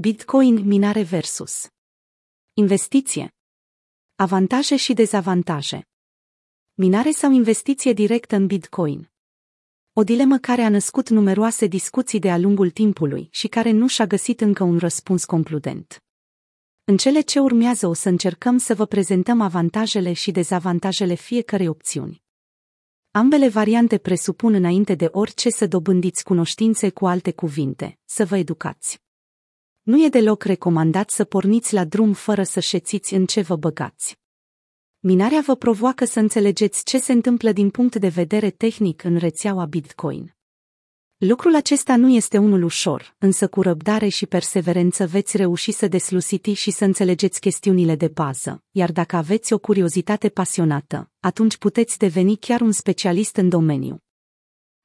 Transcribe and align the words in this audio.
Bitcoin 0.00 0.66
minare 0.66 1.02
versus 1.02 1.66
investiție. 2.52 3.34
Avantaje 4.14 4.76
și 4.76 4.92
dezavantaje. 4.92 5.88
Minare 6.74 7.10
sau 7.10 7.32
investiție 7.32 7.92
directă 7.92 8.36
în 8.36 8.46
Bitcoin. 8.46 9.10
O 9.92 10.04
dilemă 10.04 10.38
care 10.38 10.62
a 10.62 10.68
născut 10.68 11.08
numeroase 11.08 11.66
discuții 11.66 12.18
de-a 12.18 12.38
lungul 12.38 12.70
timpului 12.70 13.28
și 13.30 13.48
care 13.48 13.70
nu 13.70 13.86
și-a 13.86 14.06
găsit 14.06 14.40
încă 14.40 14.62
un 14.64 14.78
răspuns 14.78 15.24
concludent. 15.24 16.04
În 16.84 16.96
cele 16.96 17.20
ce 17.20 17.40
urmează 17.40 17.86
o 17.86 17.92
să 17.92 18.08
încercăm 18.08 18.58
să 18.58 18.74
vă 18.74 18.86
prezentăm 18.86 19.40
avantajele 19.40 20.12
și 20.12 20.30
dezavantajele 20.30 21.14
fiecărei 21.14 21.68
opțiuni. 21.68 22.22
Ambele 23.10 23.48
variante 23.48 23.98
presupun 23.98 24.54
înainte 24.54 24.94
de 24.94 25.08
orice 25.12 25.50
să 25.50 25.66
dobândiți 25.66 26.24
cunoștințe 26.24 26.90
cu 26.90 27.06
alte 27.06 27.32
cuvinte, 27.32 27.98
să 28.04 28.24
vă 28.24 28.36
educați. 28.36 29.06
Nu 29.88 30.04
e 30.04 30.08
deloc 30.08 30.44
recomandat 30.44 31.10
să 31.10 31.24
porniți 31.24 31.74
la 31.74 31.84
drum 31.84 32.12
fără 32.12 32.42
să 32.42 32.60
șețiți 32.60 33.14
în 33.14 33.26
ce 33.26 33.40
vă 33.40 33.56
băgați. 33.56 34.18
Minarea 34.98 35.40
vă 35.46 35.56
provoacă 35.56 36.04
să 36.04 36.20
înțelegeți 36.20 36.84
ce 36.84 36.98
se 36.98 37.12
întâmplă 37.12 37.52
din 37.52 37.70
punct 37.70 37.96
de 37.96 38.08
vedere 38.08 38.50
tehnic 38.50 39.04
în 39.04 39.16
rețeaua 39.16 39.64
Bitcoin. 39.64 40.36
Lucrul 41.16 41.54
acesta 41.54 41.96
nu 41.96 42.08
este 42.08 42.38
unul 42.38 42.62
ușor, 42.62 43.14
însă 43.18 43.48
cu 43.48 43.62
răbdare 43.62 44.08
și 44.08 44.26
perseverență 44.26 45.06
veți 45.06 45.36
reuși 45.36 45.72
să 45.72 45.88
deslusiti 45.88 46.52
și 46.52 46.70
să 46.70 46.84
înțelegeți 46.84 47.40
chestiunile 47.40 47.96
de 47.96 48.08
bază, 48.08 48.62
iar 48.70 48.92
dacă 48.92 49.16
aveți 49.16 49.52
o 49.52 49.58
curiozitate 49.58 50.28
pasionată, 50.28 51.10
atunci 51.20 51.56
puteți 51.56 51.98
deveni 51.98 52.36
chiar 52.36 52.60
un 52.60 52.72
specialist 52.72 53.36
în 53.36 53.48
domeniu 53.48 54.02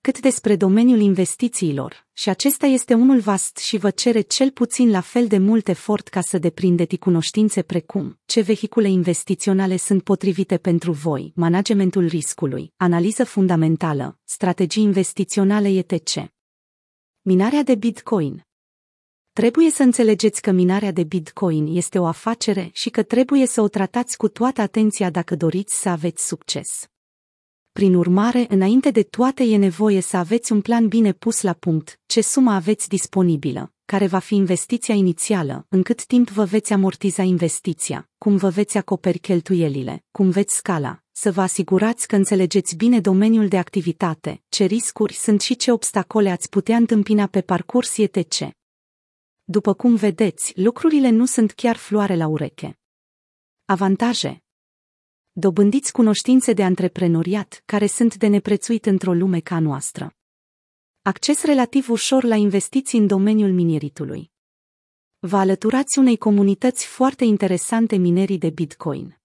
cât 0.00 0.20
despre 0.20 0.56
domeniul 0.56 1.00
investițiilor, 1.00 2.06
și 2.12 2.28
acesta 2.28 2.66
este 2.66 2.94
unul 2.94 3.20
vast 3.20 3.56
și 3.56 3.76
vă 3.76 3.90
cere 3.90 4.20
cel 4.20 4.50
puțin 4.50 4.90
la 4.90 5.00
fel 5.00 5.26
de 5.26 5.38
mult 5.38 5.68
efort 5.68 6.08
ca 6.08 6.20
să 6.20 6.38
deprindeți 6.38 6.96
cunoștințe 6.96 7.62
precum 7.62 8.20
ce 8.24 8.40
vehicule 8.40 8.88
investiționale 8.88 9.76
sunt 9.76 10.02
potrivite 10.02 10.58
pentru 10.58 10.92
voi, 10.92 11.32
managementul 11.34 12.06
riscului, 12.06 12.72
analiză 12.76 13.24
fundamentală, 13.24 14.18
strategii 14.24 14.82
investiționale 14.82 15.68
etc. 15.68 16.32
Minarea 17.20 17.62
de 17.62 17.74
Bitcoin 17.74 18.46
Trebuie 19.32 19.70
să 19.70 19.82
înțelegeți 19.82 20.42
că 20.42 20.50
minarea 20.50 20.90
de 20.90 21.02
Bitcoin 21.02 21.76
este 21.76 21.98
o 21.98 22.06
afacere 22.06 22.70
și 22.72 22.90
că 22.90 23.02
trebuie 23.02 23.46
să 23.46 23.60
o 23.60 23.68
tratați 23.68 24.16
cu 24.16 24.28
toată 24.28 24.60
atenția 24.60 25.10
dacă 25.10 25.36
doriți 25.36 25.80
să 25.80 25.88
aveți 25.88 26.26
succes. 26.26 26.88
Prin 27.78 27.94
urmare, 27.94 28.46
înainte 28.48 28.90
de 28.90 29.02
toate 29.02 29.44
e 29.44 29.56
nevoie 29.56 30.00
să 30.00 30.16
aveți 30.16 30.52
un 30.52 30.60
plan 30.60 30.88
bine 30.88 31.12
pus 31.12 31.40
la 31.40 31.52
punct, 31.52 32.00
ce 32.06 32.20
sumă 32.20 32.50
aveți 32.52 32.88
disponibilă, 32.88 33.72
care 33.84 34.06
va 34.06 34.18
fi 34.18 34.34
investiția 34.34 34.94
inițială, 34.94 35.66
în 35.68 35.82
cât 35.82 36.04
timp 36.04 36.30
vă 36.30 36.44
veți 36.44 36.72
amortiza 36.72 37.22
investiția, 37.22 38.08
cum 38.18 38.36
vă 38.36 38.48
veți 38.48 38.76
acoperi 38.76 39.18
cheltuielile, 39.18 40.04
cum 40.10 40.30
veți 40.30 40.56
scala, 40.56 41.02
să 41.12 41.32
vă 41.32 41.40
asigurați 41.40 42.06
că 42.06 42.16
înțelegeți 42.16 42.76
bine 42.76 43.00
domeniul 43.00 43.48
de 43.48 43.58
activitate, 43.58 44.42
ce 44.48 44.64
riscuri 44.64 45.12
sunt 45.12 45.40
și 45.40 45.56
ce 45.56 45.72
obstacole 45.72 46.30
ați 46.30 46.48
putea 46.48 46.76
întâmpina 46.76 47.26
pe 47.26 47.40
parcurs 47.40 47.96
etc. 47.96 48.48
După 49.44 49.74
cum 49.74 49.94
vedeți, 49.94 50.52
lucrurile 50.56 51.10
nu 51.10 51.26
sunt 51.26 51.52
chiar 51.52 51.76
floare 51.76 52.16
la 52.16 52.26
ureche. 52.26 52.78
Avantaje 53.64 54.42
dobândiți 55.38 55.92
cunoștințe 55.92 56.52
de 56.52 56.64
antreprenoriat 56.64 57.62
care 57.64 57.86
sunt 57.86 58.16
de 58.16 58.26
neprețuit 58.26 58.86
într-o 58.86 59.12
lume 59.12 59.40
ca 59.40 59.58
noastră. 59.58 60.14
Acces 61.02 61.42
relativ 61.42 61.88
ușor 61.88 62.24
la 62.24 62.34
investiții 62.34 62.98
în 62.98 63.06
domeniul 63.06 63.52
minieritului. 63.52 64.30
Vă 65.18 65.36
alăturați 65.36 65.98
unei 65.98 66.16
comunități 66.16 66.86
foarte 66.86 67.24
interesante 67.24 67.96
minerii 67.96 68.38
de 68.38 68.50
Bitcoin. 68.50 69.18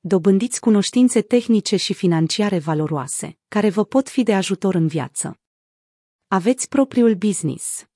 Dobândiți 0.00 0.60
cunoștințe 0.60 1.22
tehnice 1.22 1.76
și 1.76 1.94
financiare 1.94 2.58
valoroase, 2.58 3.38
care 3.48 3.70
vă 3.70 3.84
pot 3.84 4.08
fi 4.08 4.22
de 4.22 4.34
ajutor 4.34 4.74
în 4.74 4.86
viață. 4.86 5.40
Aveți 6.28 6.68
propriul 6.68 7.14
business. 7.14 7.89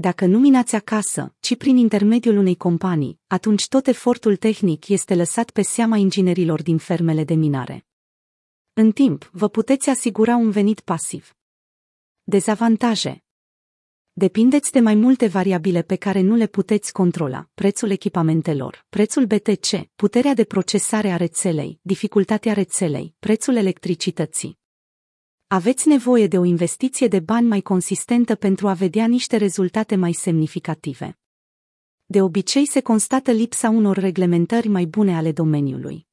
Dacă 0.00 0.26
nu 0.26 0.38
minați 0.38 0.74
acasă, 0.74 1.34
ci 1.40 1.56
prin 1.56 1.76
intermediul 1.76 2.36
unei 2.36 2.56
companii, 2.56 3.20
atunci 3.26 3.68
tot 3.68 3.86
efortul 3.86 4.36
tehnic 4.36 4.88
este 4.88 5.14
lăsat 5.14 5.50
pe 5.50 5.62
seama 5.62 5.96
inginerilor 5.96 6.62
din 6.62 6.78
fermele 6.78 7.24
de 7.24 7.34
minare. 7.34 7.86
În 8.72 8.92
timp, 8.92 9.30
vă 9.32 9.48
puteți 9.48 9.88
asigura 9.88 10.36
un 10.36 10.50
venit 10.50 10.80
pasiv. 10.80 11.36
Dezavantaje 12.22 13.24
Depindeți 14.12 14.72
de 14.72 14.80
mai 14.80 14.94
multe 14.94 15.26
variabile 15.26 15.82
pe 15.82 15.96
care 15.96 16.20
nu 16.20 16.34
le 16.34 16.46
puteți 16.46 16.92
controla, 16.92 17.48
prețul 17.54 17.90
echipamentelor, 17.90 18.86
prețul 18.88 19.26
BTC, 19.26 19.90
puterea 19.96 20.34
de 20.34 20.44
procesare 20.44 21.10
a 21.10 21.16
rețelei, 21.16 21.78
dificultatea 21.82 22.52
rețelei, 22.52 23.14
prețul 23.18 23.56
electricității, 23.56 24.58
aveți 25.50 25.88
nevoie 25.88 26.26
de 26.26 26.38
o 26.38 26.44
investiție 26.44 27.08
de 27.08 27.20
bani 27.20 27.46
mai 27.46 27.60
consistentă 27.60 28.34
pentru 28.34 28.68
a 28.68 28.72
vedea 28.72 29.06
niște 29.06 29.36
rezultate 29.36 29.96
mai 29.96 30.12
semnificative. 30.12 31.18
De 32.06 32.22
obicei 32.22 32.66
se 32.66 32.80
constată 32.80 33.30
lipsa 33.30 33.68
unor 33.68 33.96
reglementări 33.96 34.68
mai 34.68 34.84
bune 34.84 35.16
ale 35.16 35.32
domeniului. 35.32 36.06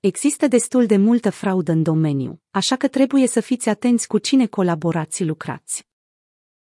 Există 0.00 0.46
destul 0.46 0.86
de 0.86 0.96
multă 0.96 1.30
fraudă 1.30 1.72
în 1.72 1.82
domeniu, 1.82 2.42
așa 2.50 2.76
că 2.76 2.88
trebuie 2.88 3.26
să 3.26 3.40
fiți 3.40 3.68
atenți 3.68 4.06
cu 4.06 4.18
cine 4.18 4.46
colaborați 4.46 5.24
lucrați. 5.24 5.86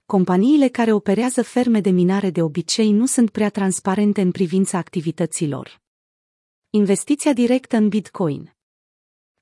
Companiile 0.07 0.69
care 0.69 0.93
operează 0.93 1.43
ferme 1.43 1.81
de 1.81 1.91
minare 1.91 2.31
de 2.31 2.43
obicei 2.43 2.91
nu 2.91 3.07
sunt 3.07 3.31
prea 3.31 3.51
transparente 3.51 4.21
în 4.21 4.31
privința 4.31 4.79
activităților. 4.79 5.81
Investiția 6.71 7.33
directă 7.33 7.77
în 7.77 7.89
Bitcoin 7.89 8.55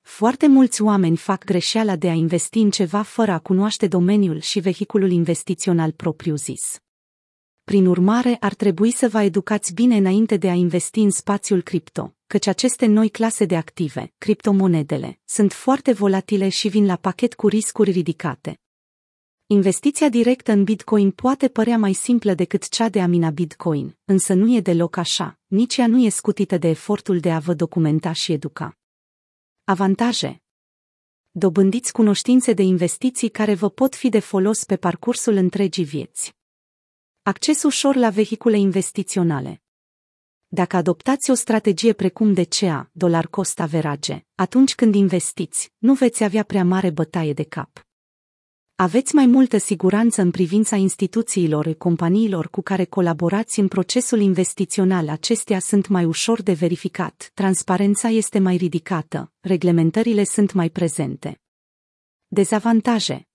foarte 0.01 0.47
mulți 0.47 0.81
oameni 0.81 1.17
fac 1.17 1.43
greșeala 1.43 1.95
de 1.95 2.09
a 2.09 2.13
investi 2.13 2.59
în 2.59 2.69
ceva 2.69 3.01
fără 3.01 3.31
a 3.31 3.39
cunoaște 3.39 3.87
domeniul 3.87 4.39
și 4.39 4.59
vehiculul 4.59 5.11
investițional 5.11 5.91
propriu-zis. 5.91 6.79
Prin 7.63 7.85
urmare, 7.85 8.37
ar 8.39 8.53
trebui 8.53 8.91
să 8.91 9.07
vă 9.07 9.21
educați 9.21 9.73
bine 9.73 9.97
înainte 9.97 10.37
de 10.37 10.49
a 10.49 10.53
investi 10.53 10.99
în 10.99 11.09
spațiul 11.09 11.61
cripto, 11.61 12.15
căci 12.27 12.47
aceste 12.47 12.85
noi 12.85 13.09
clase 13.09 13.45
de 13.45 13.55
active, 13.55 14.13
criptomonedele, 14.17 15.19
sunt 15.25 15.53
foarte 15.53 15.91
volatile 15.91 16.49
și 16.49 16.67
vin 16.67 16.85
la 16.85 16.95
pachet 16.95 17.33
cu 17.33 17.47
riscuri 17.47 17.91
ridicate. 17.91 18.59
Investiția 19.47 20.09
directă 20.09 20.51
în 20.51 20.63
Bitcoin 20.63 21.11
poate 21.11 21.47
părea 21.47 21.77
mai 21.77 21.93
simplă 21.93 22.33
decât 22.33 22.69
cea 22.69 22.89
de 22.89 23.01
a 23.01 23.07
mina 23.07 23.29
Bitcoin, 23.29 23.97
însă 24.05 24.33
nu 24.33 24.55
e 24.55 24.59
deloc 24.59 24.97
așa, 24.97 25.39
nici 25.47 25.77
ea 25.77 25.87
nu 25.87 26.03
e 26.03 26.09
scutită 26.09 26.57
de 26.57 26.67
efortul 26.67 27.19
de 27.19 27.31
a 27.31 27.39
vă 27.39 27.53
documenta 27.53 28.11
și 28.11 28.31
educa. 28.31 28.78
Avantaje 29.69 30.43
Dobândiți 31.31 31.91
cunoștințe 31.91 32.53
de 32.53 32.61
investiții 32.61 33.29
care 33.29 33.53
vă 33.53 33.69
pot 33.69 33.95
fi 33.95 34.09
de 34.09 34.19
folos 34.19 34.63
pe 34.63 34.77
parcursul 34.77 35.35
întregii 35.35 35.83
vieți. 35.83 36.35
Acces 37.21 37.63
ușor 37.63 37.95
la 37.95 38.09
vehicule 38.09 38.57
investiționale. 38.57 39.61
Dacă 40.47 40.75
adoptați 40.75 41.29
o 41.29 41.33
strategie 41.33 41.93
precum 41.93 42.33
DCA, 42.33 42.89
dolar 42.91 43.27
cost 43.27 43.59
average, 43.59 44.25
atunci 44.35 44.75
când 44.75 44.95
investiți, 44.95 45.73
nu 45.77 45.93
veți 45.93 46.23
avea 46.23 46.43
prea 46.43 46.63
mare 46.63 46.89
bătaie 46.89 47.33
de 47.33 47.43
cap. 47.43 47.88
Aveți 48.81 49.15
mai 49.15 49.25
multă 49.25 49.57
siguranță 49.57 50.21
în 50.21 50.31
privința 50.31 50.75
instituțiilor 50.75 51.73
companiilor 51.73 52.49
cu 52.49 52.61
care 52.61 52.85
colaborați 52.85 53.59
în 53.59 53.67
procesul 53.67 54.19
investițional. 54.19 55.09
Acestea 55.09 55.59
sunt 55.59 55.87
mai 55.87 56.05
ușor 56.05 56.41
de 56.41 56.53
verificat, 56.53 57.31
transparența 57.33 58.07
este 58.07 58.39
mai 58.39 58.55
ridicată, 58.55 59.31
reglementările 59.39 60.23
sunt 60.23 60.53
mai 60.53 60.69
prezente. 60.69 61.41
Dezavantaje 62.27 63.27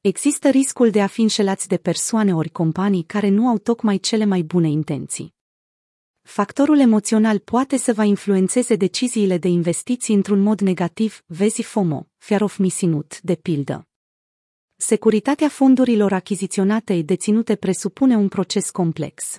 Există 0.00 0.48
riscul 0.48 0.90
de 0.90 1.02
a 1.02 1.06
fi 1.06 1.20
înșelați 1.20 1.68
de 1.68 1.76
persoane 1.76 2.34
ori 2.34 2.50
companii 2.50 3.04
care 3.04 3.28
nu 3.28 3.48
au 3.48 3.58
tocmai 3.58 3.98
cele 3.98 4.24
mai 4.24 4.42
bune 4.42 4.68
intenții. 4.68 5.34
Factorul 6.20 6.78
emoțional 6.78 7.38
poate 7.38 7.76
să 7.76 7.92
vă 7.92 8.04
influențeze 8.04 8.76
deciziile 8.76 9.38
de 9.38 9.48
investiții 9.48 10.14
într-un 10.14 10.40
mod 10.40 10.60
negativ, 10.60 11.22
vezi 11.26 11.62
FOMO, 11.62 12.06
fear 12.18 12.40
of 12.40 12.56
missing 12.56 12.94
out, 12.94 13.20
de 13.20 13.34
pildă. 13.34 13.86
Securitatea 14.84 15.48
fondurilor 15.48 16.12
achiziționate 16.12 17.02
deținute 17.02 17.54
presupune 17.54 18.16
un 18.16 18.28
proces 18.28 18.70
complex. 18.70 19.38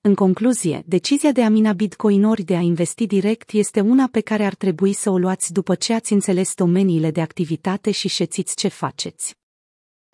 În 0.00 0.14
concluzie, 0.14 0.82
decizia 0.86 1.32
de 1.32 1.44
a 1.44 1.48
mina 1.48 1.72
bitcoinori 1.72 2.42
de 2.42 2.56
a 2.56 2.60
investi 2.60 3.06
direct 3.06 3.50
este 3.52 3.80
una 3.80 4.08
pe 4.08 4.20
care 4.20 4.44
ar 4.44 4.54
trebui 4.54 4.92
să 4.92 5.10
o 5.10 5.18
luați 5.18 5.52
după 5.52 5.74
ce 5.74 5.92
ați 5.92 6.12
înțeles 6.12 6.54
domeniile 6.54 7.10
de 7.10 7.20
activitate 7.20 7.90
și 7.90 8.08
șețiți 8.08 8.56
ce 8.56 8.68
faceți. 8.68 9.34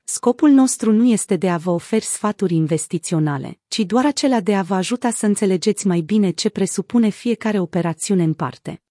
Scopul 0.05 0.51
nostru 0.51 0.93
nu 0.93 1.05
este 1.05 1.37
de 1.37 1.51
a 1.51 1.57
vă 1.57 1.71
oferi 1.71 2.05
sfaturi 2.05 2.55
investiționale, 2.55 3.61
ci 3.69 3.79
doar 3.79 4.07
acela 4.07 4.41
de 4.41 4.55
a 4.55 4.63
vă 4.63 4.75
ajuta 4.75 5.11
să 5.11 5.27
înțelegeți 5.27 5.87
mai 5.87 6.01
bine 6.01 6.31
ce 6.31 6.49
presupune 6.49 7.09
fiecare 7.09 7.59
operațiune 7.59 8.23
în 8.23 8.35
parte. 8.35 8.83